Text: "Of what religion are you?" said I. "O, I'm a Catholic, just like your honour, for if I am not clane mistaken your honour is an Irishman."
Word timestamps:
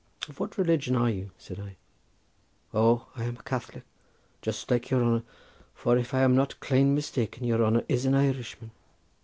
"Of 0.27 0.39
what 0.39 0.57
religion 0.57 0.95
are 0.95 1.11
you?" 1.11 1.29
said 1.37 1.59
I. 1.59 1.75
"O, 2.73 3.05
I'm 3.15 3.37
a 3.37 3.43
Catholic, 3.43 3.83
just 4.41 4.71
like 4.71 4.89
your 4.89 5.03
honour, 5.03 5.21
for 5.75 5.95
if 5.95 6.11
I 6.15 6.21
am 6.23 6.35
not 6.35 6.59
clane 6.59 6.95
mistaken 6.95 7.45
your 7.45 7.63
honour 7.63 7.83
is 7.87 8.07
an 8.07 8.15
Irishman." 8.15 8.71